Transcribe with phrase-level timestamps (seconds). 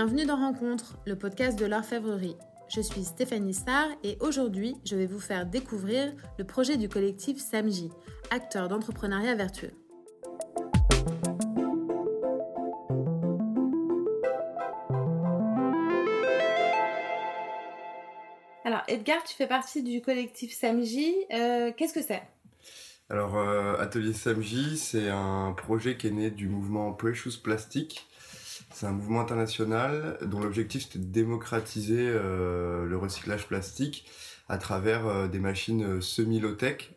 [0.00, 2.36] Bienvenue dans Rencontre, le podcast de l'orfèvrerie.
[2.68, 7.38] Je suis Stéphanie Starr et aujourd'hui, je vais vous faire découvrir le projet du collectif
[7.38, 7.90] Samji,
[8.30, 9.72] acteur d'entrepreneuriat vertueux.
[18.64, 21.12] Alors, Edgar, tu fais partie du collectif Samji.
[21.32, 22.22] Euh, Qu'est-ce que c'est?
[23.10, 28.06] Alors, euh, Atelier Samji, c'est un projet qui est né du mouvement Precious Plastic.
[28.70, 34.06] C'est un mouvement international dont l'objectif c'était de démocratiser euh, le recyclage plastique
[34.48, 36.94] à travers euh, des machines euh, semi-low-tech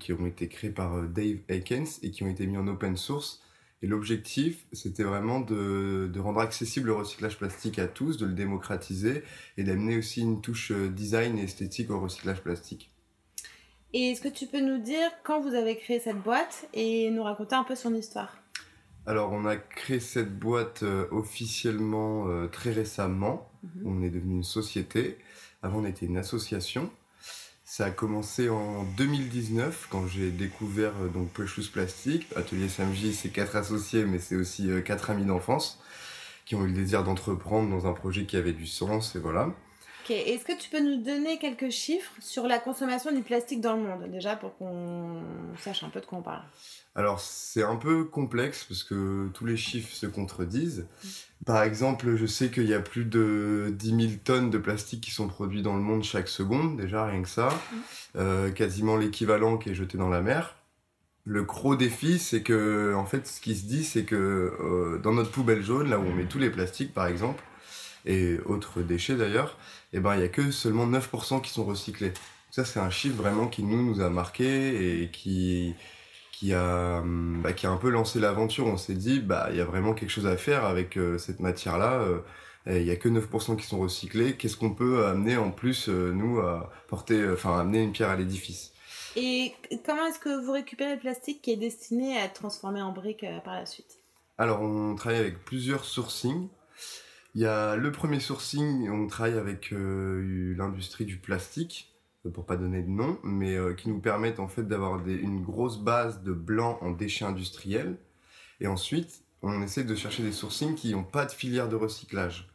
[0.00, 3.42] qui ont été créées par Dave Aikens et qui ont été mis en open source.
[3.82, 8.32] Et l'objectif, c'était vraiment de, de rendre accessible le recyclage plastique à tous, de le
[8.32, 9.22] démocratiser
[9.58, 12.90] et d'amener aussi une touche design et esthétique au recyclage plastique.
[13.92, 17.22] Et est-ce que tu peux nous dire quand vous avez créé cette boîte et nous
[17.22, 18.34] raconter un peu son histoire?
[19.08, 23.50] Alors, on a créé cette boîte euh, officiellement euh, très récemment.
[23.62, 23.82] Mhm.
[23.86, 25.16] On est devenu une société.
[25.62, 26.90] Avant, on était une association.
[27.64, 32.26] Ça a commencé en 2019 quand j'ai découvert euh, donc Precious Plastic.
[32.36, 35.80] Atelier Samji, c'est quatre associés, mais c'est aussi euh, quatre amis d'enfance
[36.44, 39.16] qui ont eu le désir d'entreprendre dans un projet qui avait du sens.
[39.16, 39.54] Et voilà.
[40.08, 43.76] Ok, est-ce que tu peux nous donner quelques chiffres sur la consommation du plastique dans
[43.76, 45.20] le monde, déjà pour qu'on
[45.58, 46.40] sache un peu de quoi on parle?
[46.94, 50.86] Alors c'est un peu complexe parce que tous les chiffres se contredisent.
[51.44, 55.10] Par exemple, je sais qu'il y a plus de 10 000 tonnes de plastique qui
[55.10, 57.50] sont produits dans le monde chaque seconde, déjà rien que ça.
[58.16, 60.56] Euh, quasiment l'équivalent qui est jeté dans la mer.
[61.24, 65.12] Le gros défi, c'est que, en fait, ce qui se dit, c'est que euh, dans
[65.12, 67.44] notre poubelle jaune, là où on met tous les plastiques, par exemple,
[68.08, 69.56] et autres déchets d'ailleurs,
[69.92, 72.12] eh ben, il y a que seulement 9% qui sont recyclés.
[72.50, 75.74] Ça, c'est un chiffre vraiment qui nous, nous a marqué et qui,
[76.32, 78.66] qui a, hum, bah, qui a un peu lancé l'aventure.
[78.66, 81.40] On s'est dit, bah, il y a vraiment quelque chose à faire avec euh, cette
[81.40, 82.00] matière-là.
[82.00, 82.20] euh,
[82.68, 84.36] et il y a que 9% qui sont recyclés.
[84.36, 88.10] Qu'est-ce qu'on peut amener en plus, euh, nous, à porter, euh, enfin, amener une pierre
[88.10, 88.72] à l'édifice?
[89.16, 89.54] Et
[89.86, 93.24] comment est-ce que vous récupérez le plastique qui est destiné à être transformé en briques
[93.24, 93.98] euh, par la suite?
[94.36, 96.48] Alors, on travaille avec plusieurs sourcings.
[97.34, 101.94] Il y a le premier sourcing, on travaille avec euh, l'industrie du plastique,
[102.26, 105.42] euh, pour pas donner de nom, mais euh, qui nous permettent en fait d'avoir une
[105.42, 107.96] grosse base de blanc en déchets industriels.
[108.60, 112.48] Et ensuite, on essaie de chercher des sourcings qui n'ont pas de filière de recyclage.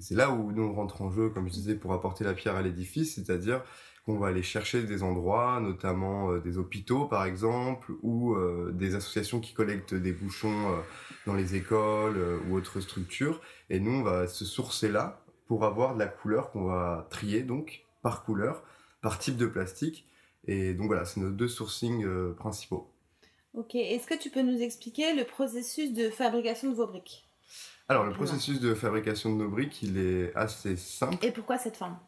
[0.00, 2.56] C'est là où nous on rentre en jeu, comme je disais, pour apporter la pierre
[2.56, 3.62] à l'édifice, c'est-à-dire
[4.06, 8.94] qu'on va aller chercher des endroits, notamment euh, des hôpitaux par exemple, ou euh, des
[8.94, 10.76] associations qui collectent des bouchons euh,
[11.26, 13.40] dans les écoles ou autres structures.
[13.68, 17.42] Et nous, on va se sourcer là pour avoir de la couleur qu'on va trier
[17.42, 18.62] donc par couleur,
[19.02, 20.06] par type de plastique.
[20.46, 22.90] Et donc voilà, c'est nos deux sourcings principaux.
[23.52, 27.29] Ok, est-ce que tu peux nous expliquer le processus de fabrication de vos briques?
[27.88, 31.24] Alors le processus de fabrication de nos briques, il est assez simple.
[31.24, 31.98] Et pourquoi cette forme?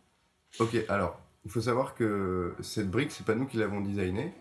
[0.61, 4.33] Ok, alors il faut savoir que cette brique, c'est pas nous qui l'avons designée.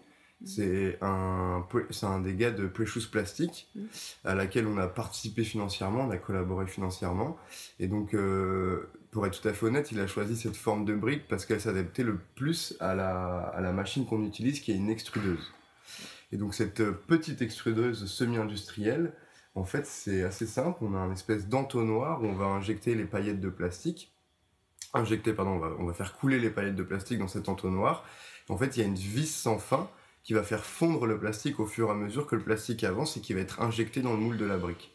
[0.43, 1.63] C'est un,
[2.03, 3.87] un des gars de Precious Plastic Mhm.
[4.25, 7.37] à laquelle on a participé financièrement, on a collaboré financièrement.
[7.79, 10.95] Et donc, euh, pour être tout à fait honnête, il a choisi cette forme de
[10.95, 14.75] brique parce qu'elle s'adaptait le plus à la, à la machine qu'on utilise, qui est
[14.77, 15.51] une extrudeuse.
[16.31, 19.13] Et donc, cette petite extrudeuse semi-industrielle,
[19.55, 20.79] en fait, c'est assez simple.
[20.81, 24.13] On a un espèce d'entonnoir où on va injecter les paillettes de plastique.
[24.93, 28.05] Injecter, pardon, on va, faire couler les paillettes de plastique dans cet entonnoir.
[28.49, 29.89] En fait, il y a une vis sans fin
[30.23, 33.17] qui va faire fondre le plastique au fur et à mesure que le plastique avance
[33.17, 34.93] et qui va être injecté dans le moule de la brique.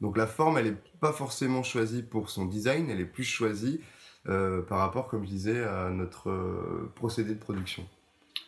[0.00, 3.80] Donc la forme, elle n'est pas forcément choisie pour son design, elle est plus choisie
[4.28, 7.86] euh, par rapport, comme je disais, à notre euh, procédé de production.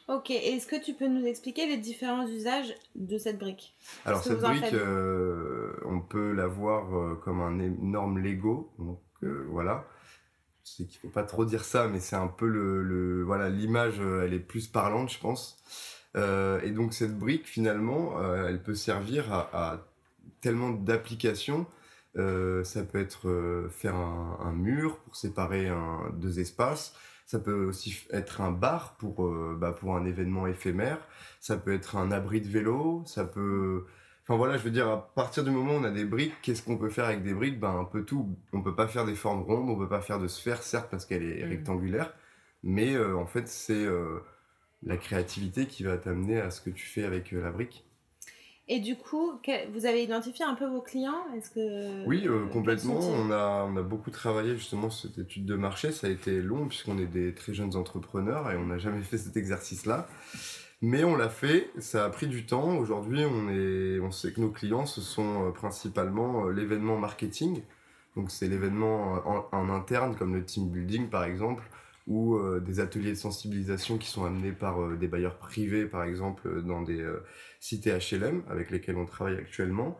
[0.08, 3.74] Ok, est-ce que tu peux nous expliquer les différents usages de cette brique?
[4.04, 4.74] Alors cette brique, faites?
[4.74, 8.70] euh, on peut la voir euh, comme un énorme Lego.
[8.78, 9.86] Donc euh, voilà.
[10.64, 13.50] Je sais qu'il faut pas trop dire ça, mais c'est un peu le, le- voilà
[13.50, 15.58] l'image, elle est plus parlante, je pense.
[16.16, 18.14] Et donc cette brique, finalement,
[18.46, 19.86] elle peut servir à, à
[20.40, 21.66] tellement d'applications.
[22.16, 26.94] Ça peut être faire un, un mur pour séparer un- deux espaces.
[27.26, 30.98] Ça peut aussi être un bar pour, euh, bah, pour un événement éphémère.
[31.40, 33.02] Ça peut être un abri de vélo.
[33.06, 33.86] Ça peut.
[34.22, 36.62] Enfin voilà, je veux dire, à partir du moment où on a des briques, qu'est-ce
[36.62, 37.60] qu'on peut faire avec des briques?
[37.60, 38.36] Ben un peu tout.
[38.52, 41.04] On peut pas faire des formes rondes, on peut pas faire de sphère, certes, parce
[41.06, 41.50] qu'elle est Mhm.
[41.50, 42.12] rectangulaire.
[42.62, 44.20] Mais euh, en fait, c'est euh,
[44.82, 47.86] la créativité qui va t'amener à ce que tu fais avec euh, la brique.
[48.66, 49.32] Et du coup,
[49.74, 52.98] vous avez identifié un peu vos clients Est-ce que Oui, euh, complètement.
[52.98, 55.92] On a, on a beaucoup travaillé justement sur cette étude de marché.
[55.92, 59.18] Ça a été long puisqu'on est des très jeunes entrepreneurs et on n'a jamais fait
[59.18, 60.08] cet exercice-là.
[60.80, 62.76] Mais on l'a fait, ça a pris du temps.
[62.78, 67.62] Aujourd'hui, on, est, on sait que nos clients, ce sont euh, principalement euh, l'événement marketing.
[68.16, 71.64] Donc c'est l'événement en, interne comme le team building par exemple
[72.06, 76.04] ou euh, des ateliers de sensibilisation qui sont amenés par euh, des bailleurs privés par
[76.04, 77.04] exemple dans des
[77.60, 79.98] cités HLM avec lesquels on travaille actuellement.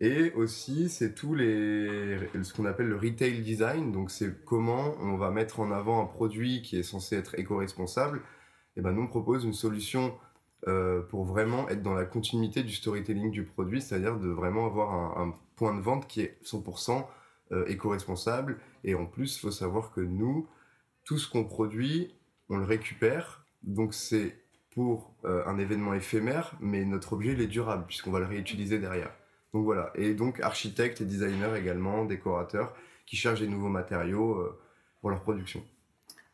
[0.00, 3.92] Et aussi, c'est tout les, ce qu'on appelle le retail design.
[3.92, 8.20] Donc, c'est comment on va mettre en avant un produit qui est censé être éco-responsable.
[8.76, 10.12] Et ben, nous, on propose une solution
[10.68, 15.18] euh, pour vraiment être dans la continuité du storytelling du produit, c'est-à-dire de vraiment avoir
[15.18, 17.04] un, point de vente qui est 100%
[17.52, 18.58] euh, éco-responsable.
[18.82, 20.48] Et en plus, il faut savoir que nous,
[21.04, 22.14] tout ce qu'on produit,
[22.48, 23.44] on le récupère.
[23.62, 28.20] Donc, c'est pour euh, un événement éphémère, mais notre objet, il est durable, puisqu'on va
[28.20, 29.12] le réutiliser derrière.
[29.52, 34.58] Donc voilà, et donc architectes et designers également, décorateurs, qui cherchent des nouveaux matériaux euh,
[35.00, 35.62] pour leur production.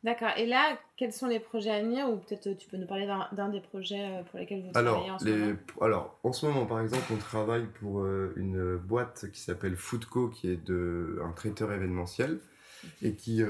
[0.05, 2.09] D'accord, et là, quels sont les projets à venir?
[2.09, 5.19] Ou peut-être tu peux nous parler d'un des projets euh, pour lesquels vous travaillez en
[5.19, 5.57] ce moment?
[5.81, 10.29] Alors, en ce moment, par exemple, on travaille pour euh, une boîte qui s'appelle Foodco,
[10.29, 12.39] qui est de, un traiteur événementiel,
[13.03, 13.43] et qui,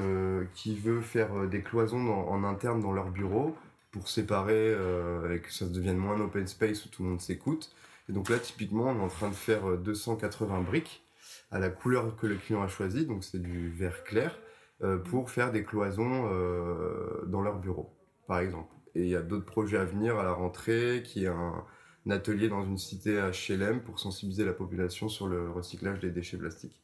[0.54, 3.54] qui veut faire des cloisons en interne dans leur bureau
[3.90, 7.74] pour séparer et que ça devienne moins un open space où tout le monde s'écoute.
[8.08, 11.02] Et donc là, typiquement, on est en train de faire 280 euh, briques
[11.50, 14.38] à la couleur que le client a choisi, donc c'est du vert clair,
[14.82, 17.94] euh, pour faire des cloisons euh, dans leur bureau,
[18.26, 18.74] par exemple.
[18.94, 21.64] Et il y a d'autres projets à venir à la rentrée, qui est un,
[22.10, 26.38] atelier dans une cité à HLM pour sensibiliser la population sur le recyclage des déchets
[26.38, 26.80] plastiques.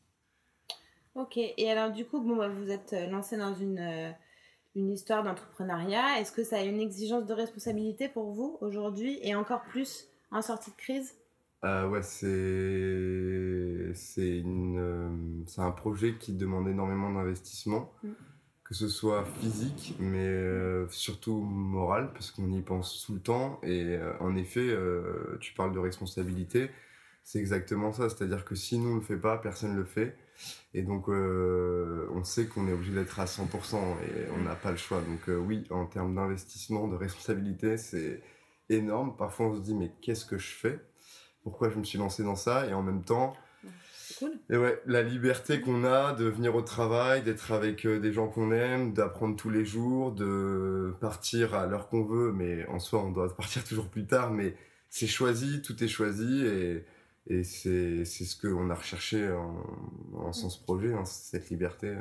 [1.14, 4.14] Ok, et alors du coup, bon, bah, vous êtes lancé dans une,
[4.75, 6.20] une histoire d'entrepreneuriat.
[6.20, 10.43] Est-ce que ça a une exigence de responsabilité pour vous aujourd'hui et encore plus en
[10.43, 11.14] sortie de crise?
[11.64, 18.11] Euh, Ouais, c'est c'est une euh, c'est un projet qui demande énormément d'investissement, mm.
[18.64, 23.61] que ce soit physique, mais euh, surtout moral, parce qu'on y pense tout le temps.
[23.62, 24.76] Et en effet,
[25.40, 26.70] tu parles de responsabilité,
[27.25, 28.09] c'est exactement ça.
[28.09, 30.17] C'est-à-dire que si nous on le fait pas, personne ne le fait.
[30.75, 34.76] Et donc, on sait qu'on est obligé d'être à 100% et on n'a pas le
[34.76, 35.00] choix.
[35.00, 38.21] Donc, oui, en termes d'investissement, de responsabilité, c'est
[38.69, 39.17] énorme.
[39.17, 40.81] Parfois, on se dit, mais qu'est-ce que je fais?
[41.43, 42.67] Pourquoi je me suis lancé dans ça?
[42.67, 43.35] Et en même temps,
[44.19, 44.32] cool.
[44.50, 48.29] et ouais, la liberté qu'on a de venir au travail, d'être avec euh, des gens
[48.29, 53.03] qu'on aime, d'apprendre tous les jours, de partir à l'heure qu'on veut, mais en soi,
[53.03, 54.56] on doit partir toujours plus tard, mais
[54.88, 56.85] c'est choisi, tout est choisi, et,
[57.26, 59.65] et c'est ce qu'on a recherché en,
[60.15, 61.97] en sens projet, hein, cette liberté.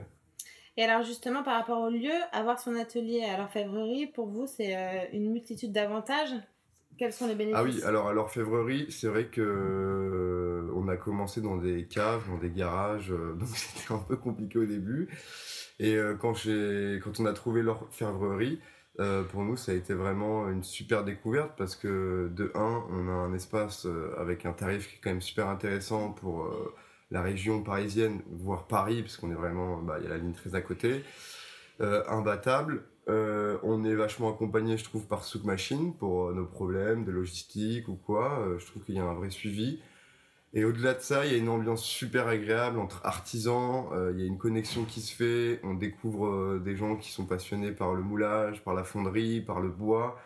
[0.76, 4.76] Et alors justement, par rapport au lieu, avoir son atelier à l'orfèvrerie, pour vous, c'est
[4.76, 6.34] euh, une multitude d'avantages?
[6.98, 10.98] Quels sont les bénéfices Ah oui, alors à l'orfèvrerie, c'est vrai que euh, on a
[10.98, 15.10] commencé dans des caves, dans des garages, euh, donc c'était un peu compliqué au début.
[15.80, 18.60] Et quand j'ai, quand on a trouvé l'orfèvrerie,
[18.98, 23.12] pour nous, ça a été vraiment une super découverte parce que de un, on a
[23.12, 23.88] un espace
[24.18, 26.48] avec un tarif qui est quand même super intéressant pour
[27.10, 30.34] la région parisienne, voire Paris, parce qu'on est vraiment, bah, il y a la ligne
[30.34, 31.04] très à côté,
[31.80, 32.84] imbattable.
[33.10, 37.12] Euh, on est vachement accompagné, je trouve, par Souk Machine pour euh, nos problèmes de
[37.12, 38.40] logistique ou quoi.
[38.40, 39.82] Euh, je trouve qu'il y a un vrai suivi.
[40.54, 43.88] Et au-delà de ça, il y a une ambiance super agréable entre artisans.
[44.14, 45.60] il y a une connexion qui se fait.
[45.64, 49.70] On découvre des gens qui sont passionnés par le moulage, par la fonderie, par le
[49.70, 50.20] bois.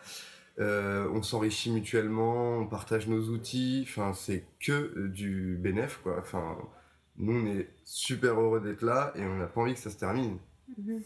[0.59, 3.85] on s'enrichit mutuellement, on partage nos outils.
[3.87, 6.17] Enfin, c'est que du bénéf, quoi.
[6.19, 6.57] Enfin,
[7.17, 9.97] nous, on est super heureux d'être là et on n'a pas envie que ça se
[9.97, 10.37] termine.
[10.77, 11.01] Mhm.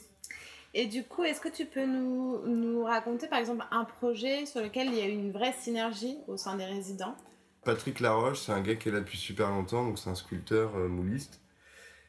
[0.74, 4.62] Et du coup, est-ce que tu peux nous, nous, raconter par exemple un projet sur
[4.62, 7.15] lequel il y a eu une vraie synergie au sein des résidents?
[7.63, 10.75] Patrick Laroche, c'est un gars qui est là depuis super longtemps, donc c'est un sculpteur
[10.75, 11.39] euh, mouliste.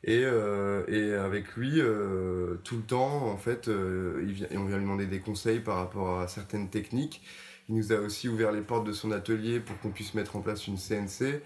[0.05, 4.77] Et, euh, et, avec lui, euh, tout le temps, en fait, il vient, on vient
[4.77, 7.23] lui demander des conseils par rapport à certaines techniques.
[7.69, 10.41] Il nous a aussi ouvert les portes de son atelier pour qu'on puisse mettre en
[10.41, 11.41] place une CNC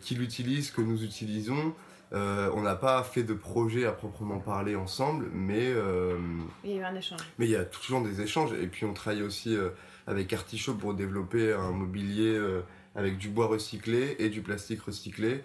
[0.00, 1.74] qu'il utilise, que nous utilisons.
[2.14, 6.16] Euh, on n'a pas fait de projet à proprement parler ensemble, mais euh,
[6.62, 7.20] il y a eu un échange.
[7.38, 8.52] Mais il y a toujours des échanges.
[8.52, 9.70] Et puis on travaille aussi euh,
[10.06, 12.40] avec Artichaut pour développer un mobilier
[12.94, 15.42] avec du bois recyclé et du plastique recyclé,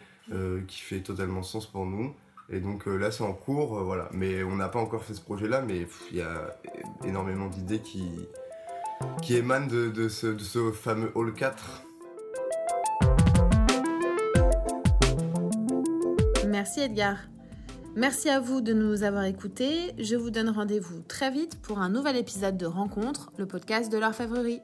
[0.67, 2.13] qui fait totalement sens pour nous.
[2.51, 4.09] Et donc là, c'est en cours, voilà.
[4.11, 6.55] Mais on n'a pas encore fait ce projet-là, mais il y a
[7.03, 8.27] énormément d'idées qui,
[9.29, 11.83] émanent de, ce, de ce fameux Hall 4.
[16.47, 17.17] Merci Edgar.
[17.95, 19.93] Merci à vous de nous avoir écoutés.
[19.97, 23.97] Je vous donne rendez-vous très vite pour un nouvel épisode de Rencontre, le podcast de
[23.97, 24.61] l'orfèvrerie.